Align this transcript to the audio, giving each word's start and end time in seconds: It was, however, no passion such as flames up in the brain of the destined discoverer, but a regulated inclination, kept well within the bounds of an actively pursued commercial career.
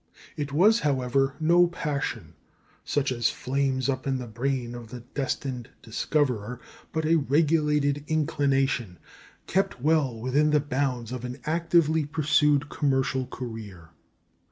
It 0.35 0.51
was, 0.51 0.79
however, 0.79 1.35
no 1.39 1.67
passion 1.67 2.33
such 2.83 3.11
as 3.11 3.29
flames 3.29 3.87
up 3.87 4.07
in 4.07 4.17
the 4.17 4.25
brain 4.25 4.73
of 4.73 4.87
the 4.89 5.01
destined 5.01 5.69
discoverer, 5.83 6.59
but 6.91 7.05
a 7.05 7.17
regulated 7.17 8.03
inclination, 8.07 8.97
kept 9.45 9.79
well 9.79 10.17
within 10.19 10.49
the 10.49 10.59
bounds 10.59 11.11
of 11.11 11.23
an 11.23 11.37
actively 11.45 12.03
pursued 12.07 12.67
commercial 12.67 13.27
career. 13.27 13.91